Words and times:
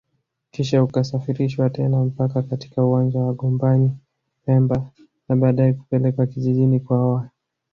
kisha 0.51 0.83
ukasafirishwa 0.83 1.69
tena 1.69 2.05
mpaka 2.05 2.41
katika 2.43 2.85
uwanja 2.85 3.19
wa 3.19 3.33
Gombani 3.33 3.97
pemba 4.45 4.89
na 5.29 5.35
baadae 5.35 5.73
kupelekwa 5.73 6.27
kijijini 6.27 6.79
kwaoa 6.79 7.29